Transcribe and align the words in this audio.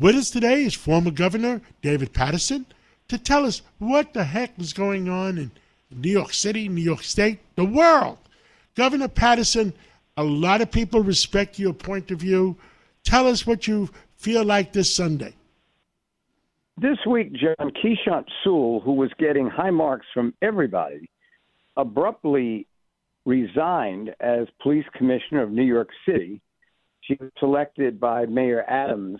With 0.00 0.14
us 0.14 0.30
today 0.30 0.62
is 0.62 0.74
former 0.74 1.10
Governor 1.10 1.60
David 1.82 2.12
Paterson 2.12 2.66
to 3.08 3.18
tell 3.18 3.44
us 3.44 3.62
what 3.78 4.12
the 4.12 4.22
heck 4.22 4.56
is 4.56 4.72
going 4.72 5.08
on 5.08 5.38
in 5.38 5.50
New 5.90 6.10
York 6.10 6.32
City, 6.32 6.68
New 6.68 6.82
York 6.82 7.02
State, 7.02 7.40
the 7.56 7.64
world. 7.64 8.18
Governor 8.76 9.08
Paterson, 9.08 9.72
a 10.16 10.22
lot 10.22 10.60
of 10.60 10.70
people 10.70 11.02
respect 11.02 11.58
your 11.58 11.72
point 11.72 12.12
of 12.12 12.20
view. 12.20 12.56
Tell 13.02 13.26
us 13.26 13.44
what 13.44 13.66
you 13.66 13.90
feel 14.14 14.44
like 14.44 14.72
this 14.72 14.94
Sunday. 14.94 15.34
This 16.80 16.98
week, 17.04 17.32
John 17.32 17.72
Keechant 17.82 18.26
Sewell, 18.44 18.78
who 18.78 18.92
was 18.92 19.10
getting 19.18 19.50
high 19.50 19.72
marks 19.72 20.06
from 20.14 20.32
everybody, 20.42 21.10
abruptly 21.76 22.68
resigned 23.24 24.14
as 24.20 24.46
police 24.62 24.86
commissioner 24.96 25.42
of 25.42 25.50
New 25.50 25.64
York 25.64 25.88
City. 26.06 26.40
She 27.00 27.16
was 27.18 27.30
selected 27.40 27.98
by 27.98 28.26
Mayor 28.26 28.64
Adams 28.68 29.18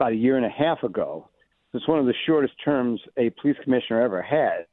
about 0.00 0.12
a 0.12 0.16
year 0.16 0.38
and 0.38 0.46
a 0.46 0.50
half 0.50 0.82
ago. 0.82 1.28
It's 1.74 1.86
one 1.86 1.98
of 1.98 2.06
the 2.06 2.14
shortest 2.26 2.54
terms 2.64 3.00
a 3.18 3.30
police 3.40 3.56
commissioner 3.62 4.00
ever 4.00 4.22
had. 4.22 4.64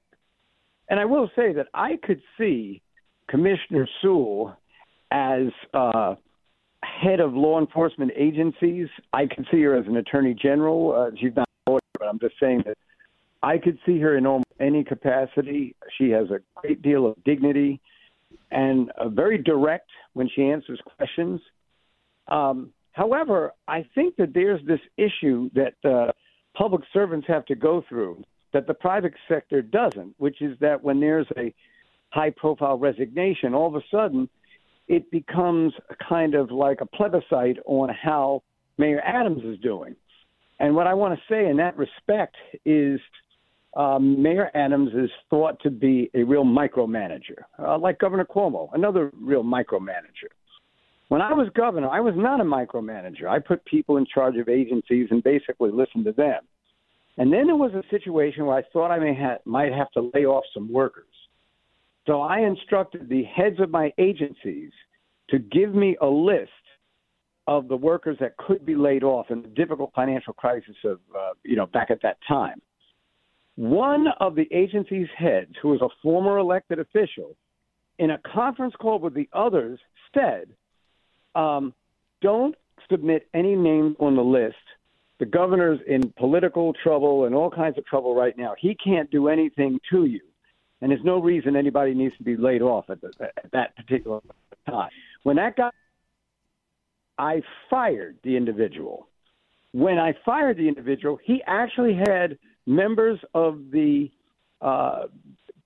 And 0.89 1.01
I 1.01 1.05
will 1.05 1.29
say 1.35 1.51
that 1.51 1.67
I 1.73 1.97
could 2.01 2.21
see 2.37 2.81
Commissioner 3.29 3.87
Sewell 4.01 4.57
as 5.11 5.47
uh, 5.73 6.15
head 6.81 7.19
of 7.19 7.33
law 7.33 7.59
enforcement 7.59 8.11
agencies. 8.15 8.87
I 9.11 9.25
could 9.25 9.45
see 9.51 9.61
her 9.63 9.75
as 9.77 9.85
an 9.85 9.97
attorney 9.97 10.33
general. 10.33 10.95
Uh, 10.95 11.15
she's 11.19 11.35
not 11.35 11.47
a 11.67 11.71
lawyer, 11.71 11.79
but 11.99 12.07
I'm 12.07 12.19
just 12.19 12.35
saying 12.39 12.63
that 12.65 12.77
I 13.43 13.57
could 13.57 13.77
see 13.85 13.99
her 13.99 14.17
in 14.17 14.25
almost 14.25 14.47
any 14.61 14.85
capacity. 14.85 15.75
She 15.97 16.09
has 16.11 16.31
a 16.31 16.39
great 16.55 16.81
deal 16.81 17.05
of 17.05 17.21
dignity 17.25 17.81
and 18.49 18.91
uh, 18.91 19.09
very 19.09 19.37
direct 19.37 19.89
when 20.13 20.29
she 20.33 20.43
answers 20.43 20.79
questions. 20.97 21.41
Um, 22.29 22.71
however, 22.97 23.53
I 23.67 23.85
think 23.95 24.15
that 24.17 24.33
there's 24.33 24.65
this 24.65 24.79
issue 24.97 25.49
that 25.53 25.75
uh, 25.89 26.11
public 26.57 26.81
servants 26.91 27.27
have 27.27 27.45
to 27.45 27.55
go 27.55 27.83
through 27.87 28.23
that 28.53 28.65
the 28.65 28.73
private 28.73 29.13
sector 29.27 29.61
doesn't, 29.61 30.15
which 30.17 30.41
is 30.41 30.57
that 30.59 30.83
when 30.83 30.99
there's 30.99 31.27
a 31.37 31.53
high 32.09 32.31
profile 32.31 32.77
resignation, 32.77 33.53
all 33.53 33.67
of 33.67 33.75
a 33.75 33.85
sudden 33.91 34.27
it 34.87 35.09
becomes 35.11 35.73
kind 36.07 36.33
of 36.33 36.49
like 36.49 36.79
a 36.81 36.85
plebiscite 36.85 37.57
on 37.65 37.89
how 37.89 38.41
Mayor 38.77 39.01
Adams 39.01 39.43
is 39.43 39.59
doing. 39.59 39.95
And 40.59 40.75
what 40.75 40.87
I 40.87 40.93
want 40.93 41.13
to 41.13 41.33
say 41.33 41.47
in 41.47 41.57
that 41.57 41.77
respect 41.77 42.35
is 42.65 42.99
um, 43.75 44.21
Mayor 44.23 44.49
Adams 44.55 44.89
is 44.95 45.09
thought 45.29 45.59
to 45.61 45.69
be 45.69 46.09
a 46.15 46.23
real 46.23 46.45
micromanager, 46.45 47.43
uh, 47.59 47.77
like 47.77 47.99
Governor 47.99 48.25
Cuomo, 48.25 48.69
another 48.73 49.11
real 49.13 49.43
micromanager. 49.43 50.31
When 51.09 51.21
I 51.21 51.33
was 51.33 51.47
governor, 51.55 51.89
I 51.89 52.01
was 52.01 52.15
not 52.17 52.41
a 52.41 52.43
micromanager. 52.43 53.27
I 53.27 53.39
put 53.39 53.63
people 53.65 53.97
in 53.97 54.05
charge 54.05 54.35
of 54.37 54.49
agencies 54.49 55.07
and 55.09 55.23
basically 55.23 55.71
listened 55.71 56.05
to 56.05 56.11
them. 56.11 56.43
And 57.17 57.31
then 57.31 57.47
there 57.47 57.55
was 57.55 57.73
a 57.73 57.83
situation 57.89 58.45
where 58.45 58.57
I 58.57 58.63
thought 58.73 58.91
I 58.91 58.99
may 58.99 59.15
ha- 59.15 59.37
might 59.45 59.73
have 59.73 59.89
to 59.91 60.11
lay 60.13 60.25
off 60.25 60.43
some 60.53 60.71
workers. 60.71 61.05
So 62.05 62.21
I 62.21 62.39
instructed 62.39 63.09
the 63.09 63.23
heads 63.23 63.59
of 63.59 63.69
my 63.69 63.91
agencies 63.97 64.71
to 65.29 65.39
give 65.39 65.73
me 65.73 65.97
a 66.01 66.07
list 66.07 66.51
of 67.47 67.69
the 67.69 67.75
workers 67.75 68.17
that 68.19 68.35
could 68.37 68.65
be 68.65 68.75
laid 68.75 69.03
off 69.03 69.31
in 69.31 69.41
the 69.41 69.47
difficult 69.47 69.91
financial 69.95 70.33
crisis 70.33 70.75
of, 70.83 70.99
uh, 71.17 71.33
you 71.43 71.55
know, 71.55 71.65
back 71.65 71.89
at 71.89 72.01
that 72.01 72.17
time. 72.27 72.61
One 73.55 74.07
of 74.19 74.35
the 74.35 74.47
agency's 74.51 75.07
heads, 75.17 75.53
who 75.61 75.69
was 75.69 75.81
a 75.81 75.89
former 76.03 76.37
elected 76.37 76.79
official, 76.79 77.35
in 77.97 78.11
a 78.11 78.19
conference 78.19 78.75
call 78.79 78.99
with 78.99 79.13
the 79.13 79.27
others, 79.33 79.79
said, 80.13 80.49
um, 81.37 81.73
"Don't 82.21 82.55
submit 82.89 83.27
any 83.33 83.55
names 83.55 83.95
on 83.99 84.15
the 84.15 84.23
list. 84.23 84.55
The 85.19 85.25
governor's 85.25 85.79
in 85.87 86.13
political 86.17 86.73
trouble 86.83 87.25
and 87.25 87.33
all 87.33 87.49
kinds 87.49 87.77
of 87.77 87.85
trouble 87.85 88.15
right 88.15 88.37
now. 88.37 88.55
He 88.59 88.75
can't 88.75 89.09
do 89.09 89.27
anything 89.29 89.79
to 89.91 90.05
you, 90.05 90.21
and 90.81 90.91
there's 90.91 91.03
no 91.03 91.21
reason 91.21 91.55
anybody 91.55 91.93
needs 91.93 92.15
to 92.17 92.23
be 92.23 92.37
laid 92.37 92.61
off 92.61 92.89
at, 92.89 93.01
the, 93.01 93.11
at 93.21 93.51
that 93.51 93.75
particular 93.75 94.21
time." 94.67 94.89
When 95.23 95.37
that 95.37 95.55
guy 95.55 95.71
I 97.17 97.41
fired 97.69 98.17
the 98.23 98.35
individual. 98.37 99.07
When 99.71 99.97
I 99.97 100.13
fired 100.25 100.57
the 100.57 100.67
individual, 100.67 101.19
he 101.23 101.41
actually 101.45 101.95
had 101.95 102.37
members 102.65 103.19
of 103.33 103.71
the 103.71 104.11
uh, 104.61 105.05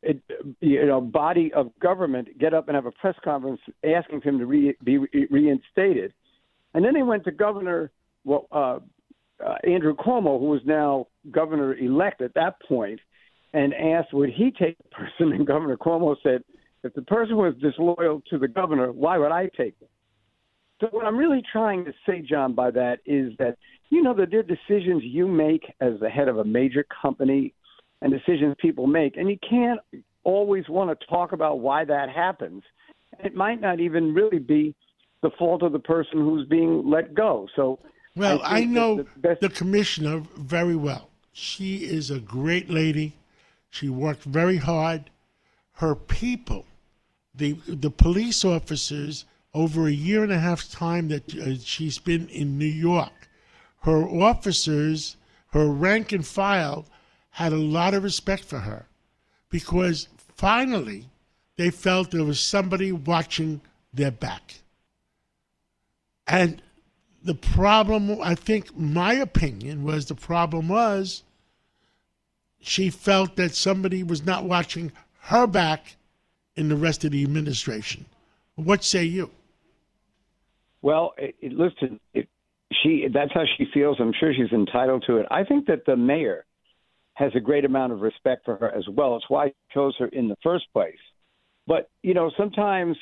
it, 0.04 0.22
you 0.60 0.86
know 0.86 1.02
body 1.02 1.52
of 1.54 1.72
government 1.80 2.28
get 2.40 2.54
up 2.54 2.68
and 2.68 2.76
have 2.76 2.86
a 2.86 2.92
press 2.92 3.16
conference 3.24 3.62
asking 3.84 4.22
for 4.22 4.30
him 4.30 4.40
to 4.40 4.46
re, 4.46 4.76
be 4.84 4.98
reinstated, 5.30 6.14
and 6.74 6.84
then 6.84 6.94
they 6.94 7.04
went 7.04 7.24
to 7.26 7.32
Governor 7.32 7.92
well 8.24 8.48
uh, 8.52 8.80
uh, 9.46 9.56
Andrew 9.64 9.96
Cuomo, 9.96 10.40
who 10.40 10.48
was 10.48 10.62
now 10.66 11.08
governor 11.32 11.76
elect 11.76 12.22
at 12.22 12.34
that 12.36 12.56
point, 12.68 13.00
and 13.54 13.74
asked 13.74 14.14
would 14.14 14.30
he 14.30 14.52
take 14.52 14.78
the 14.78 14.90
person, 14.90 15.34
and 15.34 15.46
Governor 15.46 15.78
Cuomo 15.78 16.16
said, 16.24 16.44
if 16.84 16.94
the 16.94 17.02
person 17.04 17.38
was 17.38 17.54
disloyal 17.62 18.22
to 18.30 18.38
the 18.38 18.48
governor, 18.48 18.92
why 18.92 19.18
would 19.18 19.32
I 19.32 19.50
take 19.56 19.80
them? 19.80 19.90
So 20.80 20.88
what 20.88 21.06
I'm 21.06 21.18
really 21.18 21.44
trying 21.52 21.86
to 21.86 21.94
say, 22.08 22.22
John, 22.22 22.54
by 22.54 22.72
that 22.72 23.00
is 23.06 23.34
that 23.38 23.58
you 23.92 24.02
know 24.02 24.16
that 24.16 24.32
there 24.32 24.40
are 24.40 24.44
decisions 24.44 25.04
you 25.04 25.28
make 25.28 25.64
as 25.80 25.94
the 26.00 26.10
head 26.10 26.28
of 26.28 26.40
a 26.40 26.44
major 26.44 26.86
company 27.02 27.54
and 28.02 28.12
decisions 28.12 28.56
people 28.60 28.88
make, 28.88 29.18
and 29.18 29.30
you 29.30 29.38
can't 29.48 29.80
always 30.24 30.68
want 30.70 30.98
to 30.98 31.08
talk 31.08 31.32
about 31.32 31.60
why 31.60 31.86
that 31.86 32.10
happens. 32.10 32.64
It 33.24 33.36
might 33.36 33.62
not 33.62 33.80
even 33.80 34.14
really 34.14 34.40
be 34.40 34.76
the 35.22 35.32
fault 35.38 35.62
of 35.62 35.72
the 35.72 35.80
person 35.80 36.20
who's 36.20 36.48
being 36.48 36.90
let 36.90 37.14
go. 37.14 37.48
So, 37.56 37.80
well, 38.16 38.42
I, 38.44 38.60
I 38.60 38.66
know 38.66 39.06
the, 39.22 39.38
the 39.40 39.50
commissioner 39.50 40.24
very 40.38 40.76
well. 40.76 41.10
She 41.34 41.78
is 41.78 42.10
a 42.10 42.20
great 42.20 42.70
lady. 42.70 43.16
She 43.70 43.88
worked 43.90 44.24
very 44.24 44.58
hard. 44.58 45.10
Her 45.74 45.96
people, 45.96 46.66
the 47.34 47.54
the 47.68 47.90
police 47.90 48.44
officers 48.44 49.26
over 49.54 49.88
a 49.88 49.92
year 49.92 50.24
and 50.24 50.32
a 50.32 50.40
half 50.40 50.70
time 50.70 51.08
that 51.10 51.36
uh, 51.36 51.56
she's 51.64 51.98
been 52.00 52.28
in 52.30 52.58
New 52.58 52.66
York. 52.66 53.30
Her 53.82 54.04
officers, 54.08 55.18
her 55.52 55.68
rank 55.68 56.12
and 56.12 56.26
file, 56.26 56.86
had 57.32 57.54
a 57.54 57.58
lot 57.58 57.94
of 57.94 58.04
respect 58.04 58.44
for 58.44 58.60
her 58.60 58.86
because 59.50 60.08
finally 60.36 61.06
they 61.58 61.70
felt 61.70 62.12
there 62.12 62.24
was 62.24 62.40
somebody 62.40 62.92
watching 62.92 63.62
their 63.94 64.12
back. 64.12 64.56
And 66.28 66.62
the 67.24 67.36
problem, 67.36 68.22
I 68.22 68.36
think, 68.36 68.76
my 68.78 69.14
opinion 69.14 69.84
was 69.84 70.06
the 70.06 70.16
problem 70.16 70.68
was 70.70 71.24
she 72.60 72.90
felt 72.90 73.36
that 73.36 73.54
somebody 73.54 74.04
was 74.04 74.26
not 74.26 74.46
watching 74.46 74.92
her 75.24 75.46
back 75.48 75.98
in 76.56 76.70
the 76.70 76.76
rest 76.76 77.04
of 77.04 77.12
the 77.12 77.24
administration. 77.24 78.06
What 78.56 78.84
say 78.84 79.04
you? 79.04 79.32
Well, 80.82 81.14
it, 81.18 81.36
it, 81.42 81.54
listen, 81.54 82.00
it, 82.14 82.28
she 82.82 83.08
that's 83.14 83.32
how 83.34 83.44
she 83.58 83.66
feels. 83.74 83.98
I'm 84.00 84.14
sure 84.20 84.34
she's 84.34 84.52
entitled 84.52 85.04
to 85.08 85.18
it. 85.18 85.28
I 85.30 85.44
think 85.44 85.68
that 85.68 85.86
the 85.86 85.96
mayor 85.96 86.46
has 87.22 87.32
a 87.36 87.40
great 87.40 87.66
amount 87.66 87.94
of 87.94 88.02
respect 88.02 88.44
for 88.46 88.56
her 88.58 88.74
as 88.74 88.84
well. 88.90 89.16
It's 89.16 89.30
why 89.30 89.48
he 89.48 89.54
chose 89.74 89.94
her 90.00 90.08
in 90.08 90.28
the 90.28 90.36
first 90.42 90.66
place. 90.74 91.04
But 91.68 91.90
you 92.02 92.14
know, 92.14 92.32
sometimes 92.36 92.98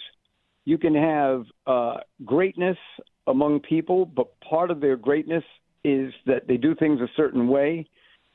you 0.66 0.78
can 0.78 0.94
have 0.94 1.46
uh, 1.66 1.98
greatness 2.26 2.78
among 3.28 3.62
people, 3.62 4.06
but 4.06 4.28
part 4.42 4.72
of 4.72 4.82
their 4.82 4.98
greatness 4.98 5.44
is 5.84 6.14
that 6.26 6.48
they 6.48 6.58
do 6.58 6.76
things 6.76 7.00
a 7.00 7.08
certain 7.16 7.48
way. 7.48 7.88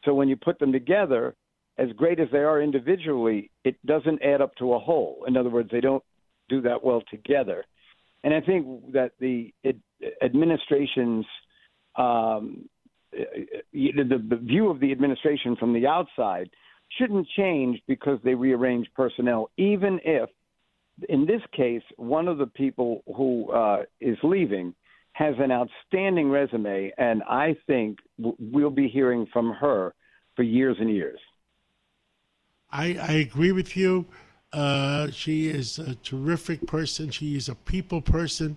So 0.05 0.15
when 0.15 0.29
you 0.29 0.37
put 0.37 0.59
them 0.59 0.73
together, 0.73 1.35
as 1.77 1.89
great 1.97 2.19
as 2.19 2.29
they 2.33 2.39
are 2.39 2.63
individually, 2.63 3.51
it 3.65 3.77
doesn't 3.85 4.23
add 4.23 4.41
up 4.41 4.55
to 4.57 4.75
a 4.75 4.79
whole. 4.79 5.25
In 5.27 5.37
other 5.37 5.51
words, 5.51 5.69
they 5.71 5.81
don't 5.81 6.03
do 6.49 6.63
that 6.63 6.83
well 6.83 7.03
together. 7.11 7.65
And 8.23 8.33
I 8.33 8.41
think 8.41 8.93
that 8.93 9.13
the 9.21 9.53
administration's 10.23 11.27
um, 11.97 12.69
the, 13.73 14.27
the 14.29 14.37
view 14.37 14.69
of 14.71 14.81
the 14.81 14.93
administration 14.93 15.57
from 15.57 15.73
the 15.73 15.87
outside 15.87 16.51
shouldn't 16.99 17.27
change 17.37 17.81
because 17.87 18.19
they 18.25 18.35
rearrange 18.35 18.87
personnel, 18.95 19.51
even 19.57 20.01
if, 20.05 20.29
in 21.09 21.27
this 21.27 21.43
case, 21.53 21.83
one 21.97 22.29
of 22.29 22.39
the 22.39 22.47
people 22.47 23.03
who 23.17 23.51
uh, 23.51 23.83
is 24.01 24.17
leaving 24.23 24.75
has 25.13 25.35
an 25.39 25.53
outstanding 25.53 26.29
resume, 26.29 26.93
and 26.99 27.23
I 27.23 27.57
think 27.67 27.99
we'll 28.19 28.71
be 28.71 28.89
hearing 28.89 29.27
from 29.33 29.53
her 29.53 29.95
for 30.35 30.43
years 30.43 30.77
and 30.81 30.91
years. 30.91 31.21
I, 32.71 32.97
I 33.01 33.13
agree 33.13 33.53
with 33.53 33.77
you. 33.77 34.07
Uh, 34.53 35.11
she 35.11 35.49
is 35.49 35.79
a 35.79 35.95
terrific 35.97 36.67
person. 36.67 37.11
She 37.11 37.37
is 37.37 37.49
a 37.49 37.55
people 37.55 38.01
person. 38.01 38.57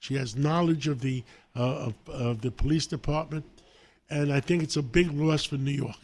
She 0.00 0.14
has 0.16 0.36
knowledge 0.36 0.88
of 0.88 1.00
the 1.00 1.24
uh, 1.56 1.88
of, 1.88 1.94
of, 2.08 2.40
the 2.42 2.50
police 2.50 2.86
department, 2.86 3.44
and 4.10 4.32
I 4.32 4.40
think 4.40 4.62
it's 4.62 4.76
a 4.76 4.82
big 4.82 5.10
loss 5.12 5.44
for 5.44 5.56
New 5.56 5.70
York. 5.70 5.96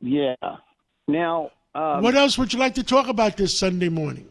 Yeah. 0.00 0.34
Now, 1.08 1.50
um, 1.74 2.02
what 2.02 2.14
else 2.14 2.36
would 2.36 2.52
you 2.52 2.58
like 2.58 2.74
to 2.74 2.82
talk 2.82 3.08
about 3.08 3.36
this 3.36 3.56
Sunday 3.56 3.88
morning? 3.88 4.28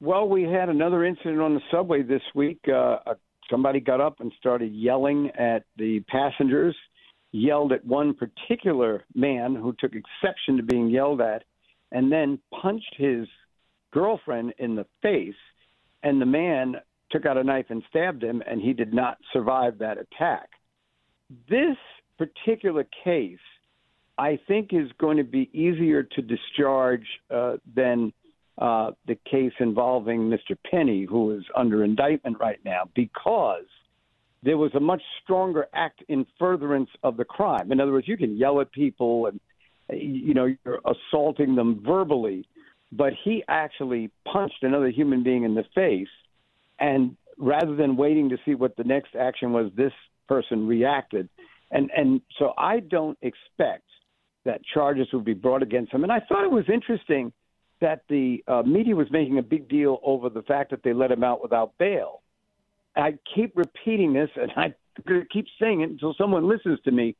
Well, 0.00 0.28
we 0.28 0.42
had 0.42 0.68
another 0.68 1.04
incident 1.04 1.40
on 1.40 1.54
the 1.54 1.60
subway 1.70 2.02
this 2.02 2.22
week. 2.34 2.60
Uh, 2.68 2.98
somebody 3.50 3.80
got 3.80 4.00
up 4.00 4.20
and 4.20 4.32
started 4.38 4.72
yelling 4.72 5.30
at 5.38 5.64
the 5.76 6.00
passengers, 6.08 6.76
yelled 7.30 7.72
at 7.72 7.84
one 7.84 8.14
particular 8.14 9.04
man 9.14 9.54
who 9.54 9.74
took 9.78 9.92
exception 9.94 10.56
to 10.56 10.62
being 10.62 10.88
yelled 10.88 11.20
at, 11.20 11.44
and 11.90 12.10
then 12.10 12.38
punched 12.60 12.94
his 12.96 13.26
girlfriend 13.92 14.54
in 14.58 14.74
the 14.74 14.86
face. 15.02 15.34
And 16.02 16.20
the 16.20 16.26
man 16.26 16.76
took 17.12 17.26
out 17.26 17.36
a 17.36 17.44
knife 17.44 17.66
and 17.68 17.82
stabbed 17.88 18.22
him, 18.22 18.42
and 18.46 18.60
he 18.60 18.72
did 18.72 18.92
not 18.92 19.18
survive 19.32 19.78
that 19.78 19.98
attack. 19.98 20.48
This 21.48 21.76
particular 22.18 22.86
case, 23.04 23.38
I 24.18 24.38
think, 24.48 24.70
is 24.72 24.90
going 24.98 25.18
to 25.18 25.24
be 25.24 25.50
easier 25.52 26.02
to 26.02 26.22
discharge 26.22 27.06
uh, 27.30 27.56
than 27.74 28.12
uh, 28.58 28.90
the 29.06 29.16
case 29.30 29.52
involving 29.60 30.28
Mr. 30.28 30.56
Penny, 30.70 31.06
who 31.08 31.36
is 31.36 31.44
under 31.56 31.84
indictment 31.84 32.38
right 32.40 32.60
now, 32.64 32.82
because 32.94 33.64
there 34.42 34.58
was 34.58 34.74
a 34.74 34.80
much 34.80 35.02
stronger 35.22 35.66
act 35.72 36.02
in 36.08 36.26
furtherance 36.38 36.90
of 37.02 37.16
the 37.16 37.24
crime. 37.24 37.72
In 37.72 37.80
other 37.80 37.92
words, 37.92 38.08
you 38.08 38.16
can 38.16 38.36
yell 38.36 38.60
at 38.60 38.72
people 38.72 39.26
and 39.26 39.40
you 39.90 40.34
know 40.34 40.54
you're 40.64 40.80
assaulting 40.84 41.54
them 41.54 41.82
verbally, 41.84 42.46
but 42.90 43.12
he 43.24 43.42
actually 43.48 44.10
punched 44.30 44.62
another 44.62 44.88
human 44.88 45.22
being 45.22 45.44
in 45.44 45.54
the 45.54 45.64
face, 45.74 46.08
and 46.78 47.16
rather 47.38 47.74
than 47.74 47.96
waiting 47.96 48.28
to 48.30 48.38
see 48.44 48.54
what 48.54 48.76
the 48.76 48.84
next 48.84 49.14
action 49.14 49.52
was, 49.52 49.70
this 49.76 49.92
person 50.28 50.66
reacted, 50.66 51.28
and 51.70 51.90
and 51.96 52.20
so 52.38 52.52
I 52.56 52.80
don't 52.80 53.18
expect 53.22 53.84
that 54.44 54.60
charges 54.74 55.08
would 55.12 55.24
be 55.24 55.34
brought 55.34 55.62
against 55.62 55.92
him. 55.92 56.02
And 56.02 56.12
I 56.12 56.20
thought 56.20 56.44
it 56.44 56.50
was 56.50 56.64
interesting 56.72 57.32
that 57.80 58.02
the 58.08 58.42
uh, 58.48 58.62
media 58.62 58.94
was 58.94 59.10
making 59.10 59.38
a 59.38 59.42
big 59.42 59.68
deal 59.68 59.98
over 60.04 60.28
the 60.28 60.42
fact 60.42 60.70
that 60.70 60.82
they 60.82 60.92
let 60.92 61.10
him 61.10 61.24
out 61.24 61.42
without 61.42 61.76
bail. 61.78 62.22
I 62.96 63.14
keep 63.34 63.56
repeating 63.56 64.12
this, 64.12 64.30
and 64.36 64.50
I 64.56 64.74
keep 65.32 65.46
saying 65.60 65.80
it 65.80 65.90
until 65.90 66.14
someone 66.14 66.48
listens 66.48 66.78
to 66.84 66.90
me. 66.90 67.16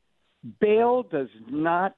Bail 0.61 1.05
does 1.05 1.29
not 1.49 1.97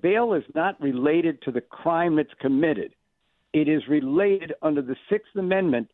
bail 0.00 0.32
is 0.32 0.44
not 0.54 0.80
related 0.80 1.40
to 1.42 1.52
the 1.52 1.60
crime 1.60 2.16
that's 2.16 2.32
committed. 2.40 2.92
It 3.52 3.68
is 3.68 3.82
related 3.88 4.54
under 4.62 4.82
the 4.82 4.96
Sixth 5.10 5.34
Amendment 5.36 5.88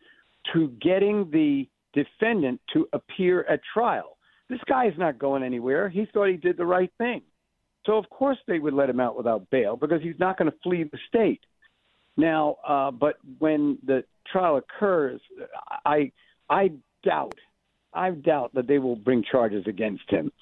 to 0.52 0.68
getting 0.80 1.30
the 1.30 1.68
defendant 1.92 2.60
to 2.72 2.88
appear 2.92 3.44
at 3.48 3.60
trial. 3.72 4.16
This 4.48 4.60
guy 4.68 4.86
is 4.86 4.94
not 4.98 5.18
going 5.18 5.42
anywhere. 5.42 5.88
He 5.88 6.06
thought 6.12 6.28
he 6.28 6.36
did 6.36 6.56
the 6.56 6.66
right 6.66 6.90
thing. 6.98 7.22
So 7.86 7.96
of 7.96 8.08
course 8.10 8.38
they 8.46 8.58
would 8.58 8.74
let 8.74 8.90
him 8.90 9.00
out 9.00 9.16
without 9.16 9.48
bail 9.50 9.76
because 9.76 10.02
he's 10.02 10.18
not 10.18 10.38
going 10.38 10.50
to 10.50 10.56
flee 10.62 10.84
the 10.84 10.98
state. 11.08 11.40
Now, 12.16 12.56
uh, 12.66 12.90
but 12.90 13.16
when 13.38 13.78
the 13.84 14.04
trial 14.30 14.56
occurs, 14.56 15.20
I 15.84 16.12
I 16.48 16.72
doubt 17.02 17.34
I 17.92 18.10
doubt 18.10 18.54
that 18.54 18.66
they 18.66 18.78
will 18.78 18.96
bring 18.96 19.24
charges 19.30 19.64
against 19.66 20.08
him. 20.08 20.32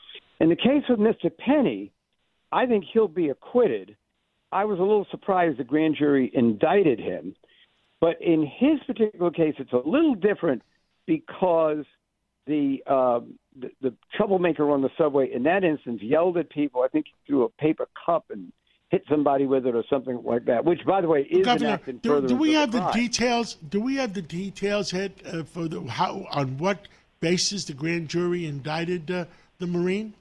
In 0.41 0.49
the 0.49 0.57
case 0.57 0.85
of 0.89 0.99
Mr. 0.99 1.31
Penny, 1.37 1.93
I 2.51 2.67
think 2.67 2.85
he'll 2.93 3.09
be 3.09 3.29
acquitted. 3.29 3.97
I 4.51 4.65
was 4.65 4.79
a 4.79 4.83
little 4.83 5.07
surprised 5.11 5.59
the 5.59 5.65
grand 5.65 5.97
jury 5.99 6.31
indicted 6.35 6.99
him, 6.99 7.35
but 8.03 8.21
in 8.21 8.43
his 8.43 8.81
particular 8.85 9.31
case, 9.31 9.55
it's 9.59 9.73
a 9.73 9.77
little 9.77 10.17
different 10.17 10.61
because 11.07 11.85
the, 12.49 12.79
uh, 12.85 13.21
the 13.57 13.71
the 13.81 13.95
troublemaker 14.17 14.69
on 14.73 14.83
the 14.83 14.91
subway 14.99 15.33
in 15.33 15.45
that 15.45 15.63
instance 15.63 16.01
yelled 16.03 16.37
at 16.37 16.51
people. 16.51 16.83
I 16.83 16.89
think 16.89 17.07
he 17.07 17.13
threw 17.29 17.45
a 17.45 17.49
paper 17.49 17.87
cup 18.05 18.25
and 18.31 18.53
hit 18.89 19.05
somebody 19.09 19.47
with 19.47 19.67
it 19.67 19.77
or 19.77 19.85
something 19.89 20.21
like 20.25 20.47
that. 20.47 20.65
Which, 20.65 20.81
by 20.85 21.01
the 21.01 21.07
way, 21.07 21.21
is 21.31 21.45
Governor, 21.45 21.79
an 21.87 21.99
do, 21.99 22.27
do 22.27 22.35
we 22.35 22.55
have 22.55 22.73
the, 22.73 22.91
details? 22.91 23.55
Do 23.69 23.81
we 23.81 23.95
have 23.99 24.15
the 24.15 24.23
details, 24.23 24.91
head, 24.91 25.13
uh, 25.25 25.45
for 25.45 25.69
the 25.69 25.81
how 25.83 26.27
on 26.33 26.59
what 26.59 26.89
basis 27.21 27.67
the 27.67 27.73
grand 27.73 28.09
jury 28.09 28.47
indicted 28.47 29.13
uh, 29.13 29.27
the 29.61 29.69
Marine? 29.69 30.13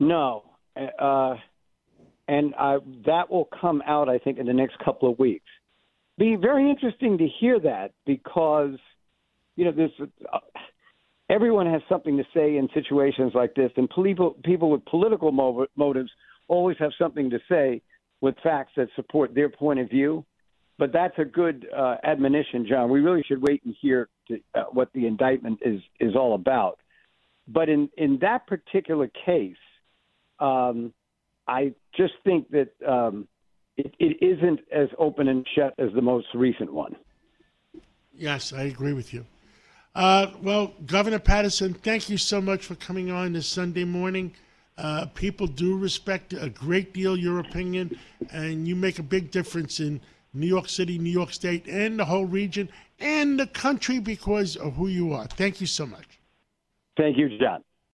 No, 0.00 0.44
uh, 0.76 1.34
and 2.26 2.54
I, 2.58 2.78
that 3.04 3.30
will 3.30 3.50
come 3.60 3.82
out, 3.86 4.08
I 4.08 4.16
think, 4.16 4.38
in 4.38 4.46
the 4.46 4.54
next 4.54 4.78
couple 4.78 5.12
of 5.12 5.18
weeks. 5.18 5.44
Be 6.18 6.34
very 6.34 6.68
interesting 6.68 7.16
to 7.18 7.28
hear 7.40 7.60
that 7.60 7.92
because, 8.04 8.76
you 9.56 9.64
know, 9.64 9.72
there's 9.72 9.92
uh, 10.32 10.38
everyone 11.30 11.66
has 11.66 11.80
something 11.88 12.16
to 12.16 12.24
say 12.34 12.56
in 12.56 12.68
situations 12.74 13.32
like 13.34 13.54
this, 13.54 13.70
and 13.76 13.88
people 14.04 14.36
people 14.44 14.70
with 14.70 14.84
political 14.86 15.30
motives 15.76 16.10
always 16.48 16.76
have 16.78 16.90
something 16.98 17.30
to 17.30 17.38
say 17.48 17.80
with 18.20 18.34
facts 18.42 18.72
that 18.76 18.88
support 18.96 19.34
their 19.34 19.48
point 19.48 19.78
of 19.78 19.88
view. 19.88 20.24
But 20.76 20.92
that's 20.92 21.18
a 21.18 21.24
good 21.24 21.66
uh, 21.76 21.96
admonition, 22.04 22.66
John. 22.68 22.90
We 22.90 23.00
really 23.00 23.24
should 23.26 23.42
wait 23.42 23.62
and 23.64 23.74
hear 23.80 24.08
to, 24.28 24.40
uh, 24.54 24.64
what 24.72 24.92
the 24.92 25.06
indictment 25.06 25.60
is 25.64 25.80
is 26.00 26.16
all 26.16 26.34
about. 26.34 26.78
But 27.46 27.68
in 27.68 27.90
in 27.96 28.18
that 28.22 28.46
particular 28.46 29.08
case, 29.24 29.56
um, 30.40 30.92
I 31.46 31.74
just 31.96 32.14
think 32.24 32.50
that 32.50 32.70
um, 32.86 33.28
it, 33.78 33.94
it 33.98 34.22
isn't 34.22 34.60
as 34.72 34.88
open 34.98 35.28
and 35.28 35.46
shut 35.54 35.72
as 35.78 35.92
the 35.94 36.02
most 36.02 36.26
recent 36.34 36.72
one. 36.72 36.96
Yes, 38.12 38.52
I 38.52 38.62
agree 38.62 38.92
with 38.92 39.14
you. 39.14 39.24
Uh, 39.94 40.32
well, 40.42 40.74
Governor 40.84 41.20
Paterson, 41.20 41.72
thank 41.72 42.10
you 42.10 42.18
so 42.18 42.40
much 42.40 42.66
for 42.66 42.74
coming 42.74 43.10
on 43.10 43.32
this 43.32 43.46
Sunday 43.46 43.84
morning. 43.84 44.34
Uh, 44.76 45.06
people 45.14 45.46
do 45.46 45.76
respect 45.76 46.32
a 46.32 46.50
great 46.50 46.92
deal 46.92 47.16
your 47.16 47.38
opinion, 47.40 47.96
and 48.30 48.66
you 48.66 48.76
make 48.76 48.98
a 48.98 49.02
big 49.02 49.30
difference 49.30 49.80
in 49.80 50.00
New 50.34 50.46
York 50.46 50.68
City, 50.68 50.98
New 50.98 51.10
York 51.10 51.32
State, 51.32 51.66
and 51.66 51.98
the 51.98 52.04
whole 52.04 52.26
region 52.26 52.68
and 53.00 53.38
the 53.38 53.46
country 53.46 53.98
because 53.98 54.56
of 54.56 54.74
who 54.74 54.88
you 54.88 55.12
are. 55.12 55.26
Thank 55.26 55.60
you 55.60 55.66
so 55.66 55.86
much. 55.86 56.20
Thank 56.96 57.16
you, 57.16 57.38
John. 57.38 57.62